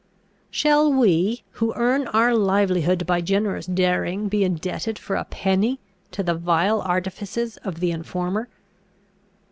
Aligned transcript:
Shall 0.49 0.91
we, 0.91 1.43
who 1.51 1.75
earn 1.75 2.07
our 2.07 2.33
livelihood 2.33 3.05
by 3.05 3.21
generous 3.21 3.67
daring, 3.67 4.29
be 4.29 4.43
indebted 4.43 4.97
for 4.97 5.15
a 5.15 5.25
penny 5.25 5.79
to 6.09 6.23
the 6.23 6.33
vile 6.33 6.81
artifices 6.81 7.57
of 7.57 7.79
the 7.81 7.91
informer? 7.91 8.49